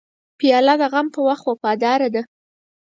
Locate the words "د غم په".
0.81-1.19